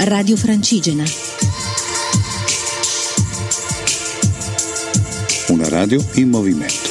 Radio 0.00 0.36
Francigena. 0.36 1.02
Una 5.48 5.68
radio 5.68 6.02
in 6.14 6.28
movimento. 6.28 6.88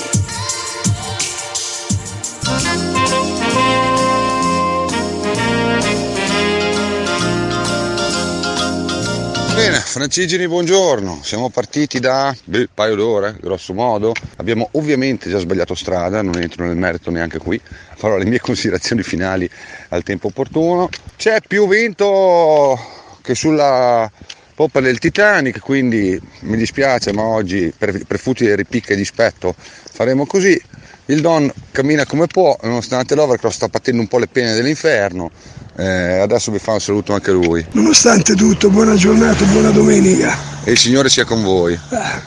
Bene, 9.55 9.77
Francigeni, 9.79 10.45
buongiorno. 10.47 11.21
Siamo 11.23 11.49
partiti 11.49 11.99
da 11.99 12.35
beh, 12.43 12.59
un 12.59 12.67
paio 12.73 12.95
d'ore, 12.95 13.37
grosso 13.39 13.73
modo. 13.73 14.11
Abbiamo 14.35 14.67
ovviamente 14.73 15.29
già 15.29 15.39
sbagliato 15.39 15.75
strada, 15.75 16.21
non 16.21 16.37
entro 16.41 16.65
nel 16.65 16.75
merito 16.75 17.09
neanche 17.09 17.37
qui. 17.37 17.59
Farò 17.95 18.17
le 18.17 18.25
mie 18.25 18.41
considerazioni 18.41 19.01
finali 19.01 19.49
al 19.89 20.03
tempo 20.03 20.27
opportuno. 20.27 20.89
C'è 21.15 21.39
più 21.47 21.67
vento 21.67 22.95
che 23.27 23.35
sulla 23.35 24.09
poppa 24.55 24.79
del 24.79 24.99
Titanic, 24.99 25.59
quindi 25.59 26.17
mi 26.43 26.55
dispiace, 26.55 27.11
ma 27.11 27.23
oggi 27.23 27.73
per, 27.77 28.05
per 28.07 28.19
futile 28.19 28.55
ripicca 28.55 28.93
e 28.93 28.95
dispetto 28.95 29.53
faremo 29.57 30.25
così. 30.25 30.59
Il 31.07 31.19
Don 31.19 31.51
cammina 31.71 32.05
come 32.05 32.27
può, 32.27 32.57
nonostante 32.63 33.15
l'Overcross 33.15 33.55
sta 33.55 33.67
patendo 33.67 33.99
un 33.99 34.07
po' 34.07 34.17
le 34.17 34.27
pene 34.27 34.53
dell'inferno. 34.53 35.29
Eh, 35.75 36.19
adesso 36.19 36.51
vi 36.51 36.59
fa 36.59 36.71
un 36.71 36.79
saluto 36.79 37.13
anche 37.13 37.31
lui. 37.31 37.65
Nonostante 37.73 38.33
tutto, 38.33 38.69
buona 38.69 38.95
giornata, 38.95 39.43
buona 39.45 39.71
domenica. 39.71 40.35
E 40.63 40.71
il 40.71 40.77
Signore 40.77 41.09
sia 41.09 41.25
con 41.25 41.43
voi. 41.43 41.77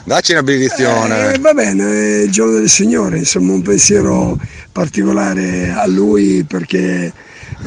Dacci 0.03 0.33
una 0.33 0.43
benedizione. 0.43 1.33
Eh, 1.33 1.39
va 1.39 1.53
bene, 1.53 1.83
è 1.83 2.21
il 2.23 2.31
giorno 2.31 2.59
del 2.59 2.69
Signore, 2.69 3.17
insomma 3.17 3.53
un 3.53 3.63
pensiero 3.63 4.39
particolare 4.71 5.71
a 5.71 5.87
Lui 5.87 6.43
perché 6.43 7.11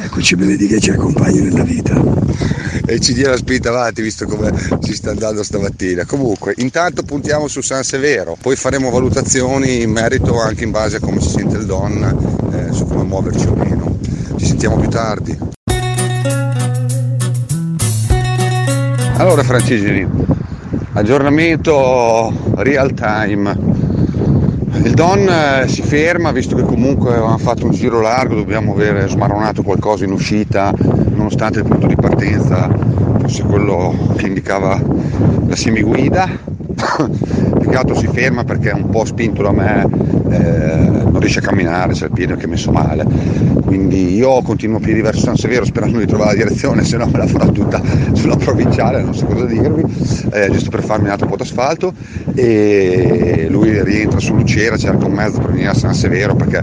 ecco, 0.01 0.21
ci 0.21 0.35
benedica 0.35 0.75
e 0.77 0.79
ci 0.79 0.91
accompagna 0.91 1.41
nella 1.41 1.63
vita. 1.63 2.54
E 2.87 2.99
ci 2.99 3.13
dia 3.13 3.29
la 3.29 3.35
spinta 3.37 3.69
avanti 3.69 4.03
visto 4.03 4.25
come 4.27 4.53
ci 4.83 4.93
sta 4.93 5.09
andando 5.09 5.41
stamattina. 5.41 6.05
Comunque, 6.05 6.53
intanto 6.57 7.01
puntiamo 7.01 7.47
su 7.47 7.61
San 7.61 7.83
Severo, 7.83 8.37
poi 8.39 8.55
faremo 8.55 8.91
valutazioni 8.91 9.81
in 9.81 9.89
merito 9.89 10.39
anche 10.39 10.65
in 10.65 10.71
base 10.71 10.97
a 10.97 10.99
come 10.99 11.19
si 11.19 11.29
sente 11.29 11.57
il 11.57 11.65
Don, 11.65 12.51
eh, 12.53 12.71
su 12.71 12.85
come 12.85 13.03
muoverci 13.03 13.47
o 13.47 13.55
meno. 13.55 13.97
Ci 14.37 14.45
sentiamo 14.45 14.77
più 14.77 14.89
tardi. 14.89 15.35
Allora 19.17 19.41
Francesini, 19.43 20.07
aggiornamento 20.93 22.53
real 22.55 22.93
time. 22.93 23.94
Il 24.83 24.93
Don 24.93 25.27
eh, 25.27 25.67
si 25.67 25.81
ferma 25.81 26.31
visto 26.31 26.55
che 26.55 26.63
comunque 26.63 27.11
avevamo 27.11 27.37
fatto 27.37 27.65
un 27.65 27.71
giro 27.71 28.01
largo, 28.01 28.35
dobbiamo 28.35 28.73
aver 28.73 29.09
smaronato 29.09 29.63
qualcosa 29.63 30.05
in 30.05 30.11
uscita, 30.11 30.73
nonostante 31.13 31.59
il 31.59 31.65
punto 31.65 31.87
di 31.87 31.95
partenza 31.95 32.69
fosse 33.19 33.43
quello 33.43 34.13
che 34.15 34.27
indicava 34.27 34.79
la 35.47 35.55
semiguida. 35.55 36.29
Peccato 37.65 37.95
si 37.95 38.07
ferma 38.07 38.43
perché 38.43 38.69
è 38.69 38.73
un 38.73 38.89
po' 38.91 39.05
spinto 39.05 39.41
da 39.41 39.51
me, 39.51 39.87
eh, 40.29 40.75
non 40.77 41.19
riesce 41.19 41.39
a 41.39 41.41
camminare, 41.41 41.93
c'è 41.93 42.05
il 42.05 42.11
piede 42.11 42.35
che 42.37 42.45
è 42.45 42.47
messo 42.47 42.71
male. 42.71 43.03
Quindi 43.65 44.13
io 44.13 44.39
continuo 44.43 44.77
a 44.77 44.79
piedi 44.79 45.01
verso 45.01 45.21
San 45.21 45.35
Severo 45.35 45.65
sperando 45.65 45.97
di 45.97 46.05
trovare 46.05 46.37
la 46.37 46.43
direzione, 46.43 46.83
se 46.83 46.95
no 46.97 47.07
me 47.07 47.17
la 47.17 47.25
farò 47.25 47.47
tutta 47.51 47.81
sulla 48.13 48.35
provinciale, 48.35 49.01
non 49.01 49.15
so 49.15 49.25
cosa 49.25 49.45
dirvi, 49.45 49.83
eh, 50.31 50.49
giusto 50.51 50.69
per 50.69 50.83
farmi 50.83 51.05
un 51.05 51.11
altro 51.11 51.25
po' 51.25 51.37
d'asfalto. 51.37 51.91
E 52.35 53.47
lui 53.49 53.83
rientra 53.83 54.19
su 54.19 54.35
Lucera, 54.35 54.77
cerca 54.77 55.07
un 55.07 55.13
mezzo 55.13 55.39
per 55.39 55.49
venire 55.49 55.69
a 55.69 55.73
San 55.73 55.95
Severo 55.95 56.35
perché 56.35 56.61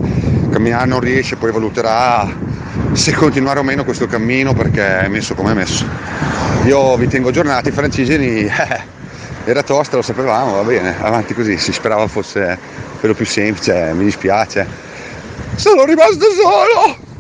camminare 0.51 0.87
non 0.87 1.01
riesce, 1.01 1.35
poi 1.35 1.51
valuterà 1.51 2.31
se 2.93 3.13
continuare 3.13 3.59
o 3.59 3.65
meno 3.65 3.83
questo 3.83 4.07
cammino 4.07 4.55
perché 4.55 5.01
è 5.01 5.09
messo 5.09 5.35
come 5.35 5.51
è 5.51 5.55
messo. 5.55 5.85
Io 6.67 6.97
vi 6.97 7.09
tengo 7.09 7.31
aggiornati, 7.31 7.73
francigeni. 7.73 8.49
Era 9.45 9.65
tosta, 9.65 9.97
lo 9.97 10.03
sapevamo, 10.03 10.53
va 10.55 10.63
bene, 10.63 10.95
avanti 11.01 11.35
così, 11.35 11.59
si 11.59 11.73
sperava 11.73 12.07
fosse 12.07 12.57
quello 13.01 13.13
più 13.13 13.27
semplice, 13.27 13.93
mi 13.93 14.05
dispiace. 14.05 14.65
Sono 15.57 15.85
rimasto 15.85 16.27
solo! 16.31 17.11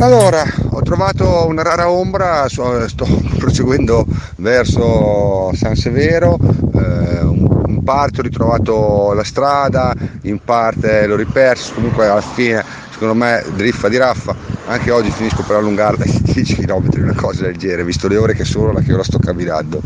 Allora, 0.00 0.44
ho 0.68 0.82
trovato 0.82 1.46
una 1.46 1.62
rara 1.62 1.88
ombra, 1.88 2.46
sto 2.48 3.06
proseguendo 3.38 4.04
verso 4.36 5.50
San 5.54 5.74
Severo, 5.74 6.36
eh, 6.74 7.20
in 7.68 7.80
parte 7.82 8.20
ho 8.20 8.22
ritrovato 8.22 9.14
la 9.14 9.24
strada, 9.24 9.94
in 10.22 10.38
parte 10.44 11.06
l'ho 11.06 11.16
riperso, 11.16 11.72
comunque 11.72 12.06
alla 12.06 12.20
fine 12.20 12.62
secondo 12.96 13.12
me 13.12 13.44
driffa 13.54 13.90
di 13.90 13.98
raffa, 13.98 14.34
anche 14.68 14.90
oggi 14.90 15.10
finisco 15.10 15.42
per 15.42 15.56
allungarla 15.56 16.02
ai 16.02 16.18
10 16.22 16.56
km, 16.56 16.88
una 17.02 17.14
cosa 17.14 17.42
del 17.42 17.58
genere, 17.58 17.84
visto 17.84 18.08
le 18.08 18.16
ore 18.16 18.34
che 18.34 18.44
sono, 18.46 18.72
la 18.72 18.80
che 18.80 18.94
ora 18.94 19.02
sto 19.02 19.18
camminando. 19.18 19.82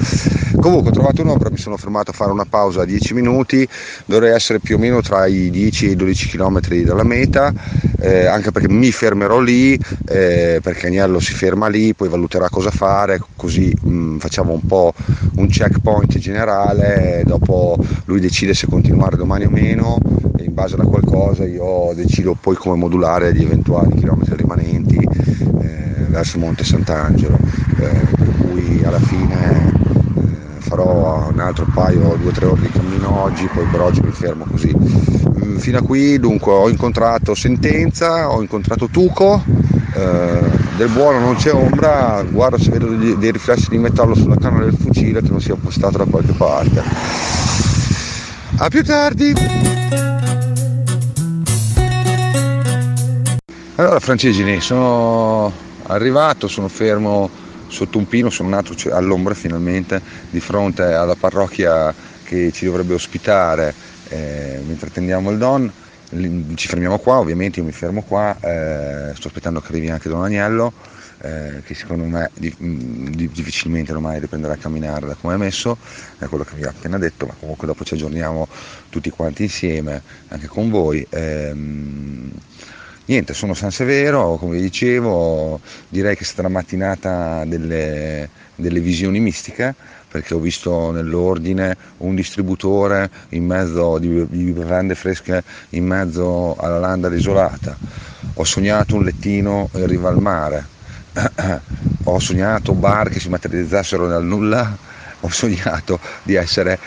Comunque 0.60 0.90
ho 0.90 0.92
trovato 0.92 1.22
un'opera, 1.22 1.50
mi 1.50 1.56
sono 1.56 1.76
fermato 1.76 2.12
a 2.12 2.14
fare 2.14 2.30
una 2.30 2.44
pausa 2.44 2.82
a 2.82 2.84
10 2.84 3.14
minuti, 3.14 3.66
dovrei 4.04 4.32
essere 4.32 4.60
più 4.60 4.76
o 4.76 4.78
meno 4.78 5.00
tra 5.00 5.26
i 5.26 5.50
10 5.50 5.88
e 5.88 5.90
i 5.90 5.96
12 5.96 6.28
km 6.28 6.60
dalla 6.84 7.02
meta, 7.02 7.52
eh, 7.98 8.26
anche 8.26 8.52
perché 8.52 8.68
mi 8.68 8.92
fermerò 8.92 9.40
lì, 9.40 9.76
eh, 10.06 10.60
perché 10.62 10.86
Agnello 10.86 11.18
si 11.18 11.32
ferma 11.32 11.66
lì, 11.66 11.94
poi 11.94 12.08
valuterà 12.08 12.48
cosa 12.48 12.70
fare, 12.70 13.20
così 13.34 13.74
mh, 13.76 13.90
mm, 13.90 14.18
facciamo 14.18 14.52
un 14.52 14.64
po' 14.64 14.94
un 15.34 15.48
checkpoint 15.48 16.16
generale, 16.18 17.24
dopo 17.26 17.76
lui 18.04 18.20
decide 18.20 18.54
se 18.54 18.68
continuare 18.68 19.16
domani 19.16 19.46
o 19.46 19.50
meno 19.50 19.98
in 20.50 20.54
base 20.54 20.74
a 20.76 20.84
qualcosa 20.84 21.46
io 21.46 21.92
decido 21.94 22.36
poi 22.38 22.56
come 22.56 22.76
modulare 22.76 23.32
gli 23.32 23.42
eventuali 23.42 23.94
chilometri 23.94 24.36
rimanenti 24.36 24.96
eh, 24.96 26.04
verso 26.08 26.38
Monte 26.38 26.64
Sant'Angelo, 26.64 27.38
eh, 27.78 28.06
per 28.16 28.34
cui 28.38 28.82
alla 28.84 28.98
fine 28.98 29.72
eh, 30.16 30.60
farò 30.60 31.28
un 31.32 31.38
altro 31.38 31.66
paio, 31.72 32.16
due 32.20 32.30
o 32.30 32.32
tre 32.32 32.46
ore 32.46 32.62
di 32.62 32.68
cammino 32.68 33.22
oggi, 33.22 33.48
poi 33.54 33.64
per 33.70 33.80
oggi 33.80 34.00
mi 34.02 34.10
fermo 34.10 34.44
così. 34.44 34.74
Mm, 34.74 35.56
fino 35.58 35.78
a 35.78 35.82
qui 35.82 36.18
dunque 36.18 36.52
ho 36.52 36.68
incontrato 36.68 37.34
Sentenza, 37.34 38.28
ho 38.28 38.42
incontrato 38.42 38.88
Tuco, 38.88 39.42
eh, 39.94 40.40
del 40.76 40.88
buono 40.88 41.20
non 41.20 41.36
c'è 41.36 41.52
ombra, 41.52 42.24
guardo 42.28 42.58
se 42.58 42.70
vedo 42.70 42.86
dei, 42.88 43.16
dei 43.16 43.30
riflessi 43.30 43.68
di 43.70 43.78
metallo 43.78 44.14
sulla 44.14 44.36
canna 44.36 44.64
del 44.64 44.74
fucile 44.74 45.22
che 45.22 45.30
non 45.30 45.40
sia 45.40 45.54
postato 45.54 45.98
da 45.98 46.04
qualche 46.06 46.32
parte. 46.32 46.82
A 48.56 48.68
più 48.68 48.82
tardi! 48.82 49.99
Allora 53.80 53.98
Francesini, 53.98 54.60
sono 54.60 55.50
arrivato, 55.84 56.48
sono 56.48 56.68
fermo 56.68 57.30
sotto 57.68 57.96
un 57.96 58.06
pino, 58.06 58.28
sono 58.28 58.50
nato 58.50 58.74
all'ombra 58.90 59.32
finalmente 59.32 60.02
di 60.28 60.38
fronte 60.38 60.82
alla 60.82 61.14
parrocchia 61.14 61.94
che 62.22 62.52
ci 62.52 62.66
dovrebbe 62.66 62.92
ospitare 62.92 63.72
eh, 64.08 64.60
mentre 64.66 64.88
attendiamo 64.88 65.30
il 65.30 65.38
Don. 65.38 65.72
Ci 66.56 66.68
fermiamo 66.68 66.98
qua, 66.98 67.20
ovviamente 67.20 67.60
io 67.60 67.64
mi 67.64 67.72
fermo 67.72 68.02
qua, 68.02 68.36
eh, 68.38 69.14
sto 69.14 69.28
aspettando 69.28 69.62
che 69.62 69.68
arrivi 69.70 69.88
anche 69.88 70.10
Don 70.10 70.24
Agnello, 70.24 70.74
eh, 71.22 71.62
che 71.64 71.74
secondo 71.74 72.04
me 72.04 72.30
di, 72.34 72.54
di, 72.58 73.30
difficilmente 73.30 73.92
ormai 73.92 74.20
riprenderà 74.20 74.52
a 74.52 74.58
camminare 74.58 75.06
da 75.06 75.16
come 75.18 75.32
è 75.32 75.38
messo, 75.38 75.78
è 76.18 76.26
quello 76.26 76.44
che 76.44 76.54
vi 76.54 76.64
ho 76.64 76.68
appena 76.68 76.98
detto, 76.98 77.24
ma 77.24 77.34
comunque 77.40 77.66
dopo 77.66 77.82
ci 77.84 77.94
aggiorniamo 77.94 78.46
tutti 78.90 79.08
quanti 79.08 79.44
insieme, 79.44 80.02
anche 80.28 80.48
con 80.48 80.68
voi. 80.68 81.06
Ehm, 81.08 82.30
niente, 83.10 83.34
sono 83.34 83.54
San 83.54 83.72
Severo, 83.72 84.36
come 84.36 84.54
vi 84.54 84.62
dicevo, 84.62 85.60
direi 85.88 86.14
che 86.14 86.22
è 86.22 86.24
stata 86.24 86.42
una 86.42 86.50
mattinata 86.50 87.44
delle, 87.44 88.30
delle 88.54 88.78
visioni 88.78 89.18
mistiche 89.18 89.74
perché 90.08 90.34
ho 90.34 90.38
visto 90.38 90.92
nell'ordine 90.92 91.76
un 91.98 92.14
distributore 92.14 93.10
di, 93.28 94.26
di 94.28 94.52
bevande 94.52 94.94
fresche 94.94 95.42
in 95.70 95.86
mezzo 95.86 96.54
alla 96.56 96.78
landa 96.78 97.08
desolata. 97.08 97.76
Ho 98.34 98.44
sognato 98.44 98.94
un 98.94 99.04
lettino 99.04 99.68
in 99.74 99.86
riva 99.86 100.08
al 100.08 100.18
mare. 100.18 100.66
ho 102.04 102.18
sognato 102.18 102.74
bar 102.74 103.08
che 103.08 103.20
si 103.20 103.28
materializzassero 103.28 104.06
dal 104.06 104.24
nulla. 104.24 104.76
Ho 105.22 105.28
sognato 105.28 106.00
di 106.22 106.34
essere 106.34 106.78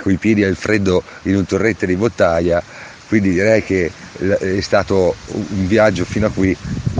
coi 0.00 0.16
piedi 0.16 0.44
al 0.44 0.56
freddo 0.56 1.02
in 1.22 1.36
un 1.36 1.44
torrente 1.44 1.86
di 1.86 1.96
bottiglia 1.96 2.62
quindi 3.10 3.32
direi 3.32 3.60
che 3.64 3.92
è 4.38 4.60
stato 4.60 5.16
un 5.24 5.66
viaggio 5.66 6.04
fino 6.04 6.26
a 6.28 6.30
qui 6.30 6.56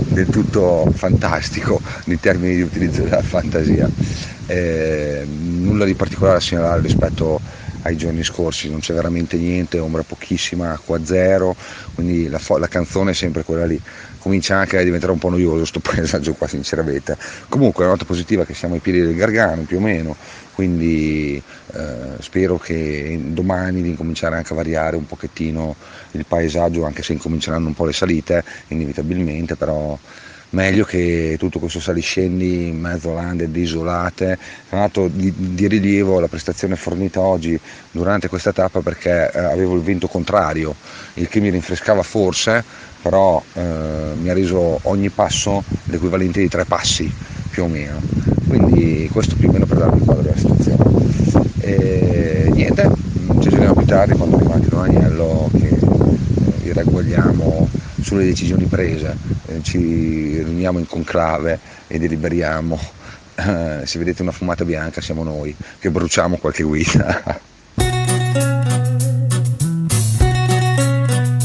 del 0.09 0.27
tutto 0.27 0.89
fantastico 0.93 1.81
in 2.07 2.19
termini 2.19 2.55
di 2.57 2.61
utilizzo 2.63 3.03
della 3.03 3.21
fantasia. 3.21 3.89
Eh, 4.45 5.23
nulla 5.25 5.85
di 5.85 5.95
particolare 5.95 6.35
da 6.35 6.43
segnalare 6.43 6.81
rispetto 6.81 7.39
ai 7.83 7.97
giorni 7.97 8.23
scorsi, 8.23 8.69
non 8.69 8.79
c'è 8.79 8.93
veramente 8.93 9.37
niente, 9.37 9.79
ombra 9.79 10.03
pochissima, 10.03 10.71
acqua 10.71 11.03
zero, 11.03 11.55
quindi 11.93 12.27
la, 12.27 12.39
la 12.57 12.67
canzone 12.67 13.11
è 13.11 13.13
sempre 13.13 13.43
quella 13.43 13.65
lì. 13.65 13.79
Comincia 14.19 14.57
anche 14.57 14.77
a 14.77 14.83
diventare 14.83 15.11
un 15.11 15.17
po' 15.17 15.29
noioso 15.29 15.57
questo 15.57 15.79
paesaggio 15.83 16.33
qua 16.33 16.47
sinceramente. 16.47 17.17
Comunque 17.49 17.83
la 17.83 17.91
nota 17.91 18.05
positiva 18.05 18.43
è 18.43 18.45
che 18.45 18.53
siamo 18.53 18.75
ai 18.75 18.81
piedi 18.81 19.01
del 19.01 19.15
Gargano 19.15 19.63
più 19.63 19.77
o 19.77 19.81
meno, 19.81 20.15
quindi 20.53 21.41
eh, 21.73 22.15
spero 22.19 22.57
che 22.57 23.19
domani 23.29 23.81
di 23.81 23.89
incominciare 23.89 24.35
anche 24.35 24.53
a 24.53 24.55
variare 24.55 24.95
un 24.95 25.05
pochettino 25.05 25.75
il 26.11 26.25
paesaggio, 26.27 26.85
anche 26.85 27.01
se 27.01 27.13
incominceranno 27.13 27.67
un 27.67 27.73
po' 27.73 27.85
le 27.85 27.93
salite, 27.93 28.43
inevitabilmente, 28.67 29.55
però 29.55 29.97
meglio 30.51 30.83
che 30.85 31.35
tutto 31.37 31.59
questo 31.59 31.79
saliscendi 31.79 32.67
in 32.67 32.79
mezzo 32.79 33.11
a 33.11 33.21
lande 33.21 33.51
desolate. 33.51 34.37
Tra 34.69 34.79
l'altro 34.79 35.07
di, 35.07 35.33
di, 35.35 35.67
rilievo 35.67 36.19
la 36.19 36.27
prestazione 36.27 36.75
fornita 36.75 37.19
oggi 37.19 37.59
durante 37.91 38.27
questa 38.27 38.51
tappa 38.51 38.81
perché 38.81 39.31
eh, 39.31 39.39
avevo 39.39 39.75
il 39.75 39.81
vento 39.81 40.07
contrario, 40.07 40.75
il 41.15 41.27
che 41.27 41.39
mi 41.39 41.49
rinfrescava 41.49 42.03
forse, 42.03 42.63
però 43.01 43.41
eh, 43.53 43.61
mi 44.19 44.29
ha 44.29 44.33
reso 44.33 44.79
ogni 44.83 45.09
passo 45.09 45.63
l'equivalente 45.85 46.39
di 46.39 46.47
tre 46.47 46.65
passi 46.65 47.11
più 47.49 47.63
o 47.63 47.67
meno. 47.67 47.99
Quindi 48.47 49.09
questo 49.11 49.35
più 49.35 49.49
o 49.49 49.51
meno 49.51 49.65
per 49.65 49.77
darvi 49.77 49.97
il 49.97 50.03
quadro 50.03 50.23
della 50.23 50.37
situazione. 50.37 50.79
E 51.59 52.49
niente, 52.51 52.89
ci 53.39 53.47
aggiorniamo 53.47 53.75
più 53.75 53.85
tardi 53.85 54.15
quando 54.15 54.35
arrivati 54.35 54.67
Don 54.67 54.83
Agnello 54.83 55.49
che 55.57 55.67
eh, 55.67 55.79
vi 56.63 56.73
ragguagliamo 56.73 57.69
sulle 58.01 58.25
decisioni 58.25 58.65
prese, 58.65 59.15
eh, 59.47 59.61
ci 59.61 59.77
riuniamo 60.43 60.79
in 60.79 60.87
conclave 60.87 61.59
e 61.87 61.99
deliberiamo. 61.99 62.79
Eh, 63.35 63.81
se 63.85 63.97
vedete 63.97 64.21
una 64.21 64.31
fumata 64.31 64.65
bianca 64.65 65.01
siamo 65.01 65.23
noi 65.23 65.55
che 65.79 65.89
bruciamo 65.89 66.37
qualche 66.37 66.63
guida. 66.63 67.39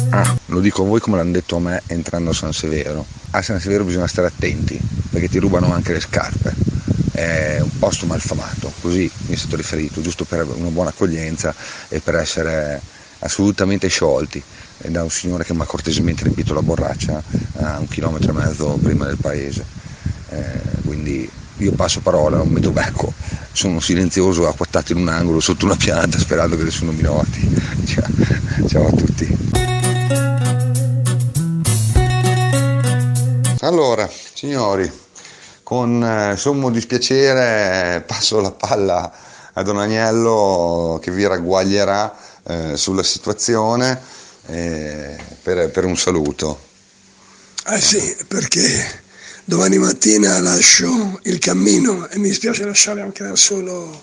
Ah, 0.09 0.35
lo 0.47 0.61
dico 0.61 0.83
a 0.83 0.87
voi 0.87 0.99
come 0.99 1.19
l'hanno 1.19 1.33
detto 1.33 1.57
a 1.57 1.61
me 1.61 1.83
entrando 1.89 2.31
a 2.31 2.33
San 2.33 2.55
Severo. 2.55 3.05
A 3.33 3.43
San 3.43 3.61
Severo 3.61 3.85
bisogna 3.85 4.07
stare 4.07 4.29
attenti 4.29 4.81
perché 5.11 5.29
ti 5.29 5.39
rubano 5.39 5.75
anche 5.75 5.93
le 5.93 6.01
scarpe. 6.01 6.55
È 7.13 7.59
un 7.61 7.79
posto 7.79 8.07
malfamato, 8.07 8.73
così 8.81 9.11
mi 9.27 9.35
è 9.35 9.37
stato 9.37 9.57
riferito, 9.57 10.01
giusto 10.01 10.25
per 10.25 10.47
una 10.47 10.71
buona 10.71 10.89
accoglienza 10.89 11.55
e 11.89 12.01
per 12.01 12.15
essere 12.15 12.81
assolutamente 13.21 13.89
sciolti 13.89 14.43
da 14.89 15.03
un 15.03 15.11
signore 15.11 15.45
che 15.45 15.55
mi 15.55 15.63
ha 15.63 15.65
cortesemente 15.65 16.25
riempito 16.25 16.55
la 16.55 16.63
borraccia 16.63 17.23
a 17.59 17.79
un 17.79 17.89
chilometro 17.89 18.31
e 18.31 18.35
mezzo 18.35 18.79
prima 18.83 19.07
del 19.07 19.17
paese. 19.17 19.65
Eh, 20.29 20.61
quindi 20.85 21.31
io 21.59 21.73
passo 21.73 22.01
parola, 22.01 22.37
non 22.37 22.49
metto 22.49 22.71
becco, 22.71 23.13
sono 23.53 23.81
silenzioso, 23.81 24.47
acquattato 24.47 24.93
in 24.93 24.99
un 24.99 25.09
angolo 25.09 25.41
sotto 25.41 25.65
una 25.65 25.77
pianta 25.77 26.19
sperando 26.19 26.57
che 26.57 26.65
nessuno 26.65 26.93
mi 26.93 27.03
noti. 27.03 27.49
Ciao, 27.87 28.69
ciao 28.69 28.87
a 28.87 28.91
tutti. 28.91 29.37
Allora, 33.61 34.09
signori, 34.35 34.91
con 35.63 36.05
eh, 36.05 36.37
sommo 36.37 36.71
dispiacere 36.71 38.03
passo 38.07 38.41
la 38.41 38.53
palla 38.53 39.11
a 39.53 39.63
Don 39.63 39.79
Agnello 39.79 40.99
che 41.01 41.11
vi 41.11 41.27
ragguaglierà 41.27 42.15
eh, 42.47 42.77
sulla 42.77 43.03
situazione 43.03 44.01
eh, 44.47 45.17
per, 45.43 45.71
per, 45.71 45.85
un 45.85 45.97
saluto. 45.97 46.65
Ah 47.65 47.81
sì, 47.81 48.17
perché 48.29 49.03
domani 49.45 49.79
mattina 49.79 50.39
lascio 50.41 51.19
il 51.25 51.39
cammino 51.39 52.09
e 52.09 52.19
mi 52.19 52.29
dispiace 52.29 52.65
lasciare 52.65 53.01
anche 53.01 53.25
da 53.25 53.35
solo 53.35 54.01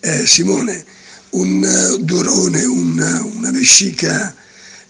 eh, 0.00 0.26
Simone, 0.26 0.84
un 1.30 1.62
uh, 1.62 1.96
durone, 1.98 2.64
un, 2.64 3.30
una 3.34 3.50
vescica 3.50 4.34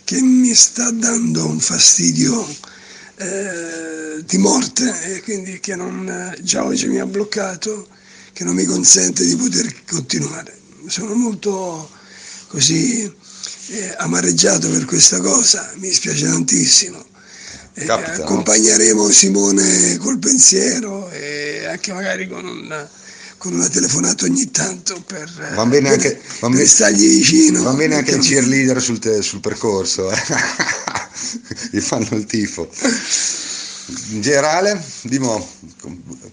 che 0.05 0.21
mi 0.21 0.55
sta 0.55 0.91
dando 0.91 1.47
un 1.47 1.61
fastidio 1.61 2.47
eh, 3.17 4.25
di 4.25 4.39
morte 4.39 5.15
e 5.15 5.23
quindi 5.23 5.61
che 5.61 5.77
non, 5.77 6.09
eh, 6.09 6.43
già 6.43 6.65
oggi 6.65 6.89
mi 6.89 6.99
ha 6.99 7.07
bloccato, 7.07 7.87
che 8.33 8.45
non 8.45 8.55
mi 8.55 8.65
consente 8.65 9.25
di 9.25 9.37
poter 9.37 9.85
continuare. 9.85 10.59
Sono 10.87 11.15
molto 11.15 11.89
così 12.53 13.03
eh, 13.69 13.95
amareggiato 13.97 14.69
per 14.69 14.85
questa 14.85 15.21
cosa, 15.21 15.73
mi 15.77 15.89
dispiace 15.89 16.27
tantissimo. 16.27 17.03
Eh, 17.75 17.87
Capita, 17.87 18.25
accompagneremo 18.25 19.07
no? 19.07 19.11
Simone 19.11 19.97
col 19.97 20.19
pensiero 20.19 21.11
e 21.11 21.65
anche 21.65 21.95
magari 21.95 22.29
con 22.29 22.45
un 22.45 22.89
con 23.39 23.55
una 23.55 23.69
telefonata 23.69 24.25
ogni 24.27 24.53
tanto 24.53 25.03
per, 25.05 25.29
va 25.55 25.67
bene 25.67 25.89
per, 25.89 25.99
anche, 25.99 26.21
va 26.39 26.49
per 26.49 26.69
stargli 26.69 27.09
vicino. 27.09 27.63
Va 27.63 27.73
bene 27.73 27.97
anche 27.97 28.13
il 28.13 28.21
cheerleader 28.21 28.81
sul, 28.81 29.01
te, 29.01 29.21
sul 29.21 29.41
percorso, 29.41 30.13
eh. 30.13 30.17
gli 31.73 31.81
fanno 31.81 32.07
il 32.13 32.25
tifo. 32.27 32.71
In 34.11 34.21
generale, 34.21 34.81
dimo, 35.03 35.45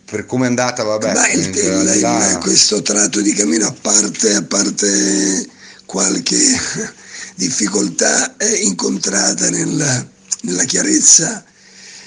per 0.05 0.27
come 0.27 0.45
è 0.45 0.49
andata, 0.49 0.83
vabbè. 0.83 1.13
Ma 1.13 1.29
il, 1.29 1.47
il, 1.47 2.37
questo 2.41 2.83
tratto 2.83 3.21
di 3.21 3.33
cammino, 3.33 3.65
a 3.65 3.73
parte, 3.73 4.35
a 4.35 4.43
parte 4.43 5.49
qualche 5.89 6.37
difficoltà 7.33 8.35
incontrata 8.61 9.49
nella, 9.49 10.07
nella 10.41 10.63
chiarezza 10.65 11.43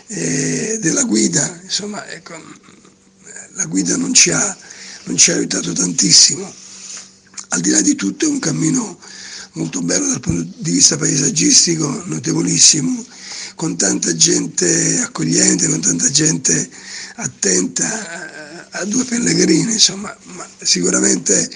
eh, 0.06 0.78
della 0.80 1.02
guida, 1.02 1.58
insomma, 1.64 2.06
ecco, 2.06 2.40
la 3.54 3.64
guida 3.66 3.96
non 3.96 4.14
ci, 4.14 4.30
ha, 4.30 4.56
non 5.04 5.16
ci 5.16 5.32
ha 5.32 5.34
aiutato 5.34 5.72
tantissimo. 5.72 6.48
Al 7.48 7.60
di 7.60 7.70
là 7.70 7.80
di 7.80 7.96
tutto 7.96 8.24
è 8.24 8.28
un 8.28 8.38
cammino 8.38 9.00
molto 9.54 9.82
bello 9.82 10.06
dal 10.06 10.20
punto 10.20 10.48
di 10.58 10.70
vista 10.70 10.96
paesaggistico, 10.96 12.04
notevolissimo, 12.06 13.04
con 13.56 13.76
tanta 13.76 14.14
gente 14.14 15.00
accogliente, 15.00 15.66
con 15.66 15.80
tanta 15.80 16.08
gente 16.08 16.70
attenta 17.16 18.70
a, 18.70 18.78
a 18.80 18.84
due 18.84 19.04
pellegrini, 19.04 19.72
insomma, 19.72 20.16
ma 20.34 20.48
sicuramente 20.60 21.50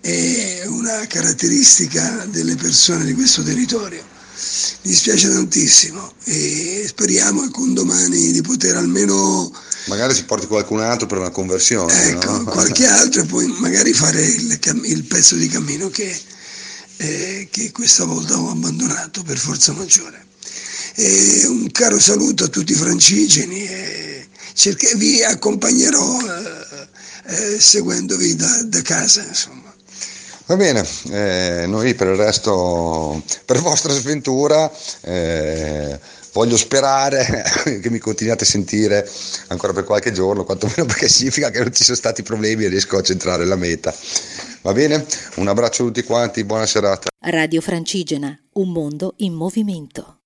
è 0.00 0.62
una 0.66 1.06
caratteristica 1.06 2.26
delle 2.26 2.54
persone 2.54 3.04
di 3.04 3.14
questo 3.14 3.42
territorio. 3.42 4.02
Mi 4.82 4.90
dispiace 4.90 5.28
tantissimo 5.28 6.12
e 6.24 6.84
speriamo 6.86 7.50
che 7.50 7.60
un 7.60 7.74
domani 7.74 8.30
di 8.30 8.40
poter 8.40 8.76
almeno... 8.76 9.52
Magari 9.86 10.14
si 10.14 10.24
porti 10.24 10.46
qualcun 10.46 10.80
altro 10.80 11.06
per 11.06 11.18
una 11.18 11.30
conversione. 11.30 12.10
Ecco, 12.10 12.30
no? 12.30 12.44
qualche 12.44 12.86
altro 12.86 13.22
e 13.22 13.26
poi 13.26 13.46
magari 13.58 13.92
fare 13.92 14.24
il, 14.24 14.58
il 14.84 15.04
pezzo 15.04 15.34
di 15.34 15.48
cammino 15.48 15.88
che, 15.88 16.16
eh, 16.98 17.48
che, 17.50 17.72
questa 17.72 18.04
volta 18.04 18.38
ho 18.38 18.50
abbandonato 18.50 19.22
per 19.24 19.38
forza 19.38 19.72
maggiore. 19.72 20.26
E 20.94 21.46
un 21.46 21.70
caro 21.72 21.98
saluto 21.98 22.44
a 22.44 22.48
tutti 22.48 22.72
i 22.72 22.76
francigeni 22.76 23.66
e 23.66 24.28
cerche, 24.52 24.94
vi 24.96 25.22
accompagnerò 25.22 26.20
eh, 26.20 26.88
eh, 27.24 27.60
seguendovi 27.60 28.36
da, 28.36 28.62
da 28.64 28.82
casa. 28.82 29.24
Insomma. 29.24 29.67
Va 30.48 30.56
bene, 30.56 30.82
eh, 31.10 31.66
noi 31.66 31.94
per 31.94 32.06
il 32.06 32.16
resto, 32.16 33.22
per 33.44 33.60
vostra 33.60 33.92
sventura, 33.92 34.72
eh, 35.02 36.00
voglio 36.32 36.56
sperare 36.56 37.44
che 37.82 37.90
mi 37.90 37.98
continuiate 37.98 38.44
a 38.44 38.46
sentire 38.46 39.06
ancora 39.48 39.74
per 39.74 39.84
qualche 39.84 40.10
giorno, 40.10 40.44
quantomeno 40.44 40.86
perché 40.86 41.06
significa 41.06 41.50
che 41.50 41.58
non 41.58 41.70
ci 41.74 41.84
sono 41.84 41.98
stati 41.98 42.22
problemi 42.22 42.64
e 42.64 42.68
riesco 42.68 42.96
a 42.96 43.02
centrare 43.02 43.44
la 43.44 43.56
meta. 43.56 43.94
Va 44.62 44.72
bene? 44.72 45.04
Un 45.34 45.48
abbraccio 45.48 45.82
a 45.82 45.86
tutti 45.88 46.02
quanti, 46.02 46.42
buona 46.44 46.64
serata. 46.64 47.08
Radio 47.26 47.60
Francigena, 47.60 48.34
un 48.54 48.72
mondo 48.72 49.12
in 49.18 49.34
movimento. 49.34 50.17